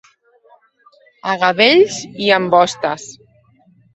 A 1.33 1.35
gavells 1.43 1.99
i 2.27 2.33
ambostes. 2.39 3.05